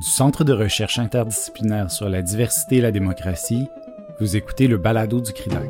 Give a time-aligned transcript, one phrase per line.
[0.00, 3.68] Du Centre de recherche interdisciplinaire sur la diversité et la démocratie,
[4.18, 5.68] vous écoutez le balado du CRIDAC.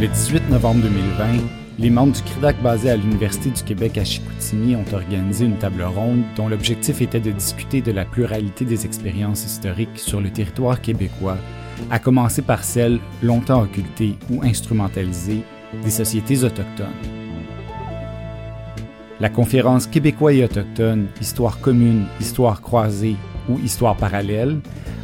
[0.00, 1.26] Le 18 novembre 2020,
[1.78, 5.82] les membres du CRIDAC basés à l'Université du Québec à Chicoutimi ont organisé une table
[5.82, 10.80] ronde dont l'objectif était de discuter de la pluralité des expériences historiques sur le territoire
[10.80, 11.36] québécois,
[11.90, 15.44] à commencer par celles longtemps occultées ou instrumentalisées
[15.82, 16.86] des sociétés autochtones.
[19.20, 23.16] La conférence québécois et autochtone, Histoire commune, Histoire croisée
[23.48, 24.58] ou Histoire parallèle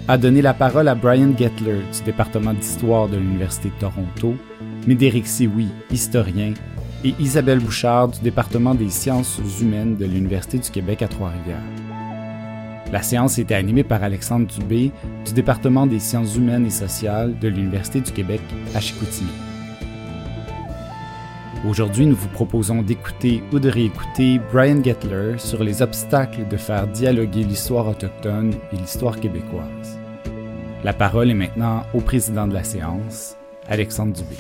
[0.09, 4.35] a donné la parole à Brian Gettler du département d'histoire de l'Université de Toronto,
[4.87, 6.55] Médéric Sioui, historien,
[7.05, 11.63] et Isabelle Bouchard du département des sciences humaines de l'Université du Québec à Trois-Rivières.
[12.91, 14.91] La séance était animée par Alexandre Dubé
[15.27, 18.41] du département des sciences humaines et sociales de l'Université du Québec
[18.75, 19.48] à Chicoutimi.
[21.67, 26.87] Aujourd'hui, nous vous proposons d'écouter ou de réécouter Brian Gettler sur les obstacles de faire
[26.87, 29.99] dialoguer l'histoire autochtone et l'histoire québécoise.
[30.85, 33.37] La parole est maintenant au président de la séance,
[33.67, 34.37] Alexandre Dubé.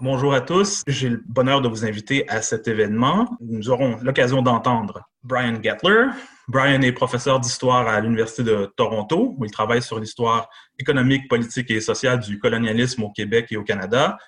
[0.00, 3.28] Bonjour à tous, j'ai le bonheur de vous inviter à cet événement.
[3.40, 6.06] Nous aurons l'occasion d'entendre Brian Gettler.
[6.48, 11.70] Brian est professeur d'histoire à l'Université de Toronto, où il travaille sur l'histoire économique, politique
[11.70, 14.18] et sociale du colonialisme au Québec et au Canada.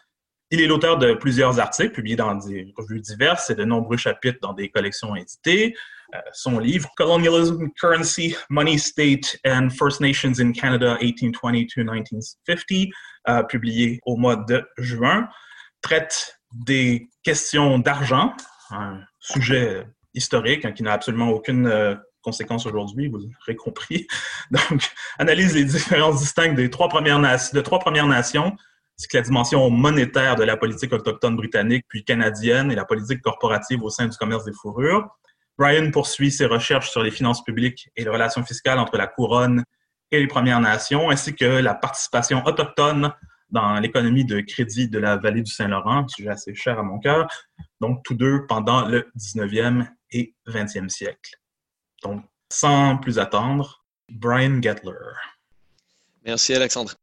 [0.52, 4.38] Il est l'auteur de plusieurs articles publiés dans des revues diverses et de nombreux chapitres
[4.42, 5.74] dans des collections éditées.
[6.14, 12.90] Euh, son livre Colonialism, Currency, Money State and First Nations in Canada 1820-1950,
[13.28, 15.26] euh, publié au mois de juin,
[15.80, 18.34] traite des questions d'argent,
[18.72, 24.06] un sujet historique hein, qui n'a absolument aucune euh, conséquence aujourd'hui, vous aurez compris.
[24.50, 27.18] Donc, analyse les différences distinctes des de trois premières
[28.06, 28.54] nations,
[29.02, 33.20] c'est que la dimension monétaire de la politique autochtone britannique puis canadienne et la politique
[33.20, 35.08] corporative au sein du commerce des fourrures.
[35.58, 39.64] Brian poursuit ses recherches sur les finances publiques et les relations fiscales entre la couronne
[40.12, 43.12] et les Premières Nations, ainsi que la participation autochtone
[43.50, 47.26] dans l'économie de crédit de la vallée du Saint-Laurent, sujet assez cher à mon cœur,
[47.80, 51.40] donc tous deux pendant le 19e et 20e siècle.
[52.04, 54.92] Donc, sans plus attendre, Brian Gettler.
[56.24, 56.94] Merci Alexandre.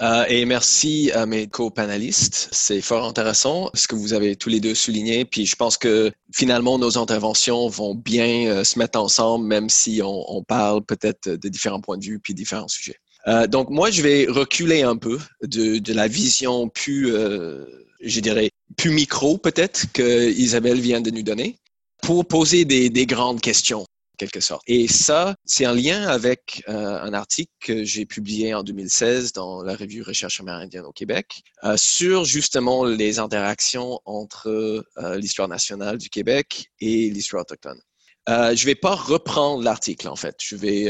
[0.00, 2.48] Euh, et merci à mes co-panélistes.
[2.50, 5.24] C'est fort intéressant ce que vous avez tous les deux souligné.
[5.24, 10.00] Puis je pense que finalement, nos interventions vont bien euh, se mettre ensemble, même si
[10.02, 12.96] on, on parle peut-être de différents points de vue puis différents sujets.
[13.28, 17.64] Euh, donc moi, je vais reculer un peu de, de la vision plus, euh,
[18.02, 21.58] je dirais, plus micro peut-être que Isabelle vient de nous donner
[22.02, 23.86] pour poser des, des grandes questions
[24.66, 29.62] Et ça, c'est en lien avec euh, un article que j'ai publié en 2016 dans
[29.62, 34.48] la revue Recherche amérindienne au Québec euh, sur justement les interactions entre
[34.98, 37.80] euh, l'histoire nationale du Québec et l'histoire autochtone.
[38.28, 40.36] Je vais pas reprendre l'article en fait.
[40.40, 40.88] Je vais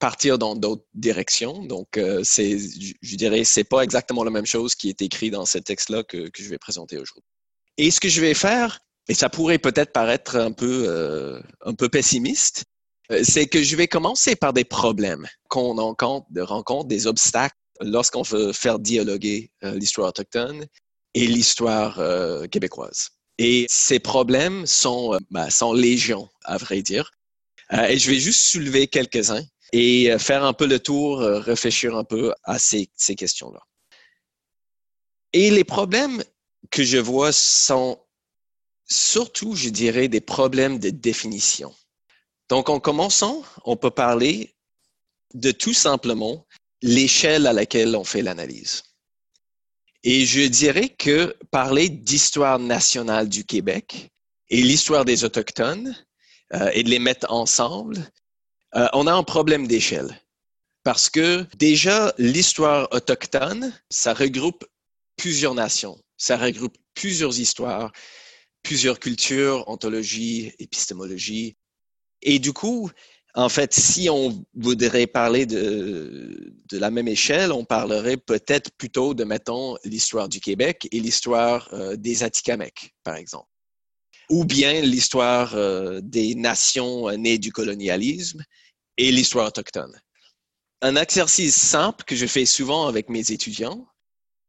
[0.00, 1.64] partir dans d'autres directions.
[1.64, 5.46] Donc, euh, c'est, je dirais, c'est pas exactement la même chose qui est écrit dans
[5.46, 7.30] ce texte-là que, que je vais présenter aujourd'hui.
[7.78, 11.88] Et ce que je vais faire, et ça pourrait peut-être paraître un peu, un peu
[11.88, 12.64] pessimiste,
[13.22, 18.78] c'est que je vais commencer par des problèmes qu'on rencontre, des obstacles lorsqu'on veut faire
[18.78, 20.66] dialoguer euh, l'histoire autochtone
[21.14, 23.10] et l'histoire euh, québécoise.
[23.38, 27.10] Et ces problèmes sont, bah, sont légion, à vrai dire.
[27.72, 32.32] et je vais juste soulever quelques-uns et faire un peu le tour, réfléchir un peu
[32.44, 32.86] à ces
[33.16, 33.60] questions-là.
[35.32, 36.22] Et les problèmes
[36.70, 37.98] que je vois sont
[38.86, 41.74] surtout, je dirais, des problèmes de définition.
[42.48, 44.54] Donc, en commençant, on peut parler
[45.34, 46.46] de tout simplement
[46.82, 48.82] l'échelle à laquelle on fait l'analyse.
[50.04, 54.10] Et je dirais que parler d'histoire nationale du Québec
[54.50, 55.96] et l'histoire des Autochtones
[56.54, 58.10] euh, et de les mettre ensemble,
[58.74, 60.20] euh, on a un problème d'échelle.
[60.82, 64.64] Parce que déjà, l'histoire autochtone, ça regroupe
[65.16, 67.92] plusieurs nations, ça regroupe plusieurs histoires,
[68.62, 71.56] plusieurs cultures, ontologie, épistémologie.
[72.22, 72.90] Et du coup,
[73.34, 79.24] en fait, si on voudrait parler de, la même échelle, on parlerait peut-être plutôt de,
[79.24, 83.48] mettons, l'histoire du Québec et l'histoire euh, des Atikamekw, par exemple.
[84.30, 88.42] Ou bien l'histoire euh, des nations nées du colonialisme
[88.96, 89.98] et l'histoire autochtone.
[90.82, 93.86] Un exercice simple que je fais souvent avec mes étudiants,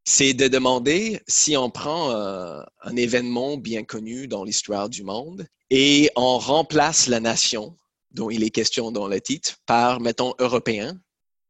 [0.05, 5.47] c'est de demander si on prend euh, un événement bien connu dans l'histoire du monde
[5.69, 7.75] et on remplace la nation
[8.11, 10.99] dont il est question dans le titre par, mettons, européen,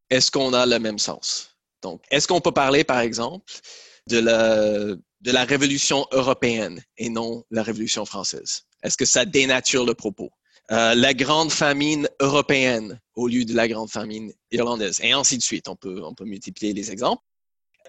[0.10, 1.50] est-ce qu'on a le même sens?
[1.82, 3.52] Donc, est-ce qu'on peut parler, par exemple,
[4.08, 8.64] de la, de la révolution européenne et non la révolution française?
[8.84, 10.30] Est-ce que ça dénature le propos?
[10.72, 15.44] Euh, la grande famine européenne au lieu de la grande famine irlandaise, et ainsi de
[15.44, 15.68] suite.
[15.68, 17.22] On peut, on peut multiplier les exemples.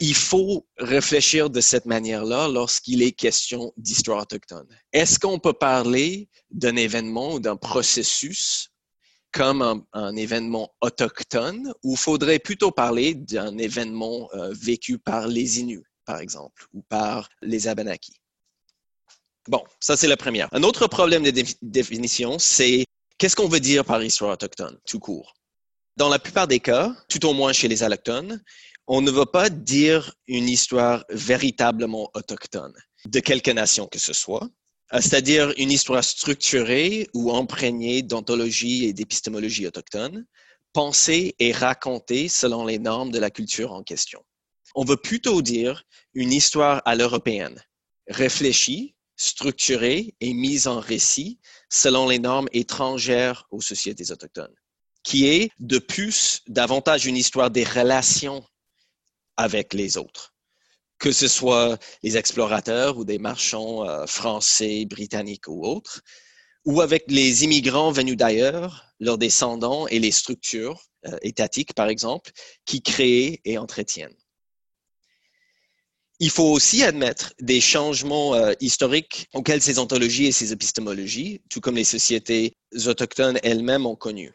[0.00, 4.66] Il faut réfléchir de cette manière-là lorsqu'il est question d'histoire autochtone.
[4.92, 8.70] Est-ce qu'on peut parler d'un événement ou d'un processus
[9.30, 15.84] comme un, événement autochtone ou faudrait plutôt parler d'un événement euh, vécu par les Inuits,
[16.04, 18.14] par exemple, ou par les Abenaki?
[19.48, 20.48] Bon, ça c'est la première.
[20.52, 22.84] Un autre problème de définition, c'est
[23.18, 25.34] qu'est-ce qu'on veut dire par histoire autochtone, tout court?
[25.96, 28.42] Dans la plupart des cas, tout au moins chez les allochtones,
[28.86, 32.74] on ne veut pas dire une histoire véritablement autochtone
[33.06, 34.48] de quelque nation que ce soit,
[34.92, 40.26] c'est-à-dire une histoire structurée ou imprégnée d'anthologie et d'épistémologie autochtone,
[40.72, 44.22] pensée et racontée selon les normes de la culture en question.
[44.74, 45.84] On veut plutôt dire
[46.14, 47.62] une histoire à l'européenne,
[48.08, 51.38] réfléchie, structurée et mise en récit
[51.70, 54.54] selon les normes étrangères aux sociétés autochtones,
[55.04, 58.44] qui est de plus davantage une histoire des relations
[59.36, 60.34] avec les autres,
[60.98, 66.02] que ce soit les explorateurs ou des marchands euh, français, britanniques ou autres,
[66.64, 72.30] ou avec les immigrants venus d'ailleurs, leurs descendants et les structures euh, étatiques, par exemple,
[72.64, 74.16] qui créent et entretiennent
[76.20, 81.60] il faut aussi admettre des changements euh, historiques auxquels ces ontologies et ces épistémologies, tout
[81.60, 82.56] comme les sociétés
[82.86, 84.32] autochtones elles-mêmes ont connu.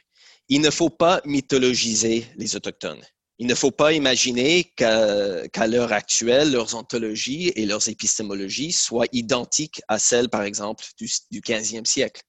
[0.49, 3.03] Il ne faut pas mythologiser les autochtones.
[3.41, 9.81] Il ne faut pas imaginer qu'à l'heure actuelle, leurs ontologies et leurs épistémologies soient identiques
[9.87, 12.21] à celles, par exemple, du, du 15e siècle.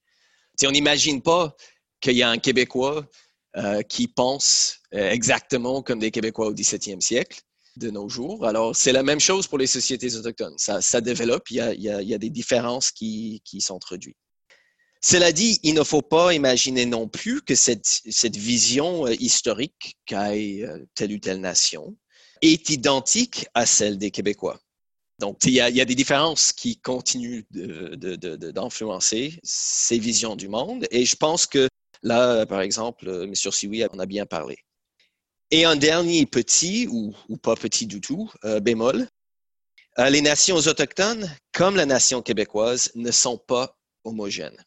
[0.63, 1.55] on n'imagine pas
[1.99, 3.05] qu'il y a un Québécois
[3.57, 7.41] euh, qui pense euh, exactement comme des Québécois au 17e siècle
[7.75, 8.45] de nos jours.
[8.45, 10.57] Alors, c'est la même chose pour les sociétés autochtones.
[10.57, 14.15] Ça, ça développe, il y, a, il, y a, des différences qui, qui s'introduisent.
[15.03, 20.33] Cela dit, il ne faut pas imaginer non plus que cette, vision euh, historique qu'a
[20.33, 21.97] euh, telle ou telle nation
[22.43, 24.59] est identique à celle des Québécois.
[25.17, 30.87] Donc, il y a, des différences qui continuent d'influencer de, de, ces visions du monde.
[30.91, 31.67] Et je pense que
[32.03, 33.33] là, par exemple, euh, M.
[33.35, 34.57] Sioui en a bien parlé.
[35.49, 38.31] Et un dernier petit, ou, pas petit du tout,
[38.61, 39.05] bémol,
[39.97, 44.63] les nations autochtones, comme la nation québécoise, ne sont pas homogènes.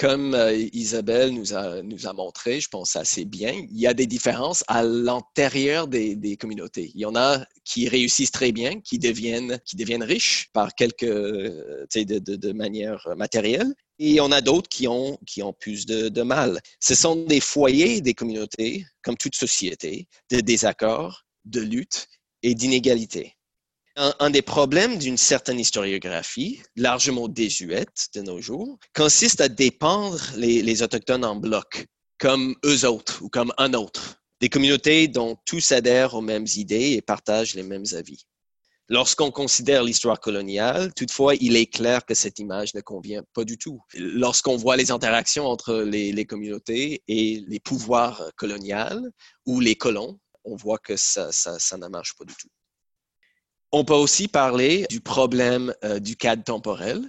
[0.00, 3.92] Comme euh, Isabelle nous a, nous a montré, je pense assez bien, il y a
[3.92, 6.90] des différences à l'intérieur des, des, communautés.
[6.94, 11.04] Il y en a qui réussissent très bien, qui deviennent, qui deviennent riches par quelques,
[11.04, 16.08] de, de, de manière matérielle, et on a d'autres qui ont, qui ont plus de,
[16.08, 16.62] de, mal.
[16.80, 22.06] Ce sont des foyers des communautés, comme toute société, de désaccords, de lutte
[22.42, 23.36] et d'inégalité.
[23.96, 30.82] Un, des problèmes d'une certaine historiographie, largement désuète de nos jours, consiste à dépendre les,
[30.82, 31.86] Autochtones en bloc,
[32.18, 36.92] comme eux autres ou comme un autre, des communautés dont tous adhèrent aux mêmes idées
[36.92, 38.24] et partagent les mêmes avis.
[38.88, 43.56] Lorsqu'on considère l'histoire coloniale, toutefois, il est clair que cette image ne convient pas du
[43.56, 43.80] tout.
[43.94, 49.10] Lorsqu'on voit les interactions entre les, communautés et les pouvoirs coloniaux
[49.46, 52.48] ou les colons, on voit que ça, ça, ne marche pas du tout.
[53.72, 57.00] On peut aussi parler du problème euh, du cadre temporel,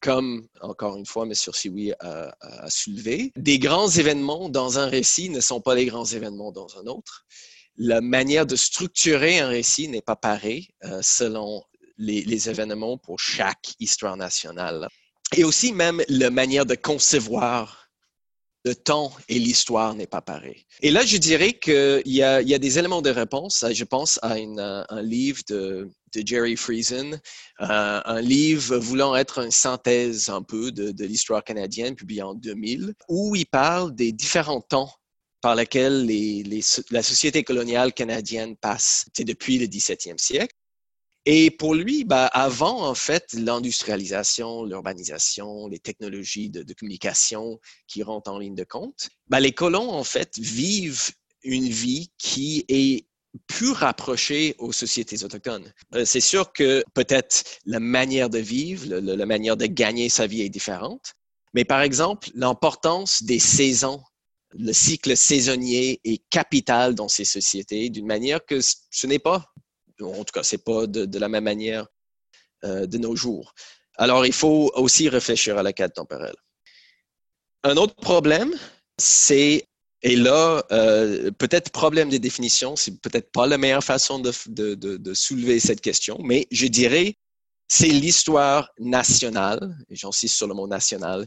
[0.00, 1.32] comme, encore une fois, M.
[1.34, 3.32] Siwi a, a, soulevé.
[3.36, 7.24] Des grands événements dans un récit ne sont pas les grands événements dans un autre
[7.76, 11.62] la manière de structurer un récit n'est pas pareil euh, selon
[11.98, 14.88] les, événements pour chaque histoire nationale.
[15.36, 17.83] Et aussi même la manière de concevoir
[18.64, 20.64] le temps et l'histoire n'est pas pareil.
[20.80, 23.64] Et là, je dirais qu'il y, a, des éléments de réponse.
[23.70, 27.20] Je pense à un livre de, Jerry Friesen,
[27.60, 32.94] euh, un livre voulant être une synthèse un peu de, l'histoire canadienne, publié en 2000,
[33.08, 34.90] où il parle des différents temps
[35.42, 36.08] par laquelle
[36.90, 40.56] la société coloniale canadienne passe depuis le 17e siècle.
[41.26, 48.30] Et pour lui, bah, avant, en fait, l'industrialisation, l'urbanisation, les technologies de, communication qui rentrent
[48.30, 51.10] en ligne de compte, bah, les colons, en fait, vivent
[51.42, 53.06] une vie qui est
[53.46, 55.72] plus rapprochée aux sociétés autochtones.
[55.94, 60.42] Euh, c'est sûr que peut-être la manière de vivre, la manière de gagner sa vie
[60.42, 61.14] est différente,
[61.52, 64.00] mais par exemple, l'importance des saisons
[64.56, 69.52] le cycle saisonnier est capital dans ces sociétés d'une manière que ce n'est pas.
[70.00, 71.86] En tout cas, c'est pas de, la même manière
[72.64, 73.54] euh, de nos jours.
[73.96, 76.34] Alors, il faut aussi réfléchir à la cadre temporelle.
[77.62, 78.52] Un autre problème,
[78.98, 79.66] c'est,
[80.02, 84.32] et là, euh, peut-être problème de définition, c'est peut-être pas la meilleure façon de,
[84.74, 87.16] de, soulever cette question, mais je dirais
[87.68, 91.26] c'est l'histoire nationale, et j'insiste sur le mot national,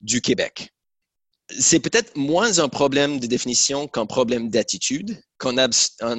[0.00, 0.70] du Québec.
[1.58, 5.58] C'est peut-être moins un problème de définition qu'un problème d'attitude, qu'un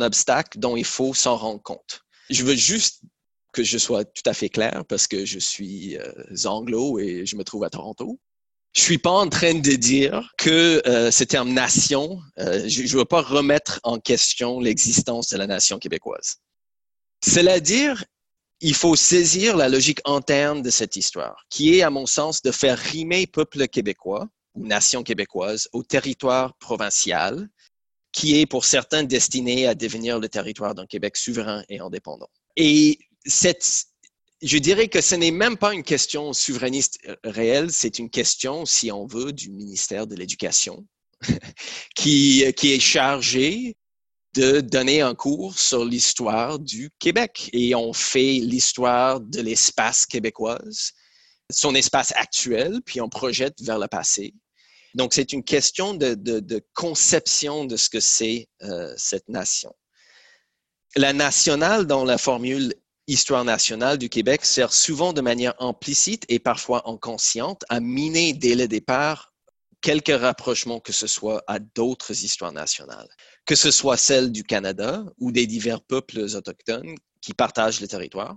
[0.02, 2.02] obstacle dont il faut s'en rendre compte.
[2.30, 3.02] Je veux juste
[3.54, 6.14] que je sois tout à fait clair parce que je suis euh,
[6.46, 8.20] anglo et je me trouve à Toronto.
[8.74, 13.00] Je suis pas en train de dire que euh, ce terme nation, euh, je ne
[13.00, 16.38] veux pas remettre en question l'existence de la nation québécoise.
[17.26, 18.04] Cela dire,
[18.62, 22.52] il faut saisir la logique interne de cette histoire, qui est, à mon sens, de
[22.52, 27.50] faire rimer peuple québécois nation québécoise au territoire provincial,
[28.12, 32.30] qui est pour certains destiné à devenir le territoire d'un Québec souverain et indépendant.
[32.56, 33.86] Et cette,
[34.42, 38.92] je dirais que ce n'est même pas une question souverainiste réelle, c'est une question, si
[38.92, 40.88] on veut, du ministère de l'Éducation,
[41.96, 43.76] qui, qui est chargé
[44.36, 47.50] de donner un cours sur l'histoire du Québec.
[47.54, 50.94] Et on fait l'histoire de l'espace québécoise,
[51.52, 54.34] son espace actuel, puis on projette vers le passé.
[54.98, 59.74] Donc, c'est une question de, conception de ce que c'est euh, cette nation.
[60.96, 62.74] La nationale, dans la formule
[63.06, 68.56] histoire nationale du Québec sert souvent de manière implicite et parfois inconsciente à miner dès
[68.56, 69.34] le départ
[69.82, 73.08] quelques rapprochements que ce soit à d'autres histoires nationales,
[73.46, 78.36] que ce soit celle du Canada ou des divers peuples autochtones qui partagent le territoire.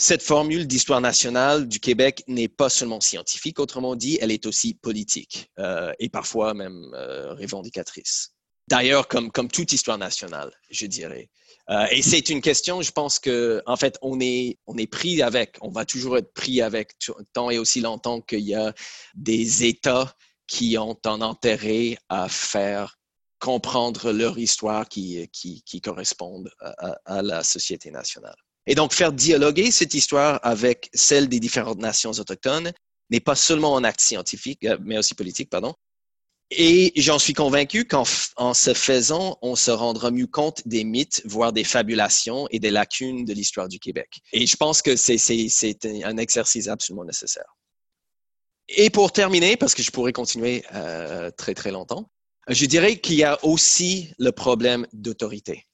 [0.00, 4.74] Cette formule d'histoire nationale du Québec n'est pas seulement scientifique, autrement dit, elle est aussi
[4.74, 8.30] politique euh, et parfois même euh, revendicatrice.
[8.68, 11.30] D'ailleurs, comme, comme toute histoire nationale, je dirais.
[11.70, 15.20] Euh, et c'est une question, je pense que, en fait, on est, on est pris
[15.20, 16.92] avec, on va toujours être pris avec
[17.32, 18.72] tant et aussi longtemps qu'il y a
[19.16, 20.14] des États
[20.46, 23.00] qui ont un intérêt à faire
[23.40, 28.36] comprendre leur histoire qui, qui, qui correspondent à, à, la société nationale.
[28.68, 32.72] Et donc, faire dialoguer cette histoire avec celle des différentes nations autochtones
[33.10, 35.74] n'est pas seulement un acte scientifique, euh, mais aussi politique, pardon,
[36.50, 38.04] et j'en suis convaincu qu'en
[38.36, 42.70] en se faisant, on se rendra mieux compte des mythes, voire des fabulations et des
[42.70, 44.20] lacunes de l'histoire du Québec.
[44.32, 47.54] Et je pense que c'est un exercice absolument nécessaire.
[48.68, 52.10] Et pour terminer, parce que je pourrais continuer euh, très très longtemps,
[52.48, 55.66] je dirais qu'il y a aussi le problème d'autorité.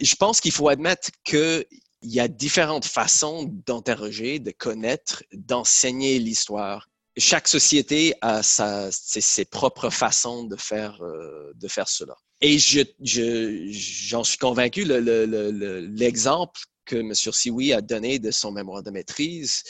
[0.00, 1.64] Je pense qu'il faut admettre qu'il
[2.02, 6.88] y a différentes façons d'interroger, de connaître, d'enseigner l'histoire
[7.18, 12.14] chaque société a ses, propres façons de faire, euh, de faire cela.
[12.40, 17.12] Et je, j'en suis convaincu, l'exemple que M.
[17.14, 19.64] Siwi a donné de son mémoire de maîtrise,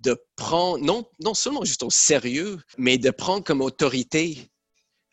[0.00, 4.38] de prendre, non, non seulement juste au sérieux, mais de prendre comme autorité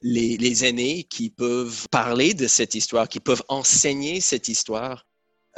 [0.02, 5.06] les, les aînés qui peuvent parler de cette histoire, qui peuvent enseigner cette histoire,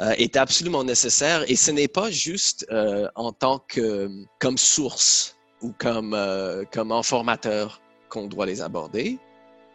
[0.00, 1.44] euh, est absolument nécessaire.
[1.48, 4.10] Et ce n'est pas juste euh, en tant que
[4.40, 9.18] comme source ou comme, euh, comme informateur qu'on doit les aborder.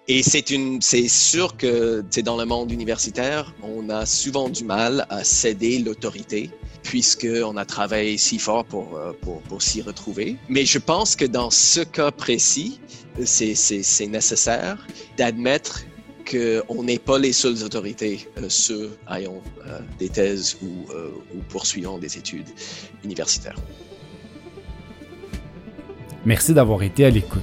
[0.10, 5.06] Et c'est une, c'est sûr que dans le monde universitaire, on a souvent du mal
[5.10, 6.50] à céder l'autorité
[6.84, 10.36] puisqu'on a travaillé si fort pour, pour, pour s'y retrouver.
[10.50, 12.80] Mais je pense que dans ce cas précis,
[13.24, 15.84] c'est, c'est nécessaire d'admettre
[16.30, 21.40] qu'on n'est pas les seules autorités, euh, ceux ayant euh, des thèses ou, euh, ou
[21.50, 22.48] poursuivant des études
[23.04, 23.60] universitaires.
[26.26, 27.42] Merci d'avoir été à l'écoute.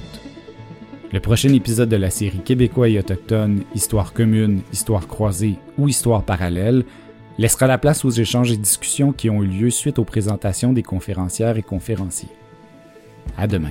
[1.11, 6.23] Le prochain épisode de la série Québécois et autochtones, Histoire commune, Histoire croisée ou Histoire
[6.23, 6.83] parallèle
[7.37, 10.83] laissera la place aux échanges et discussions qui ont eu lieu suite aux présentations des
[10.83, 12.29] conférencières et conférenciers.
[13.37, 13.69] À demain.